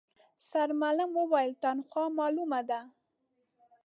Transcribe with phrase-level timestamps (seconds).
[0.49, 2.79] سرمعلم وويل، تنخوا مالومه ده.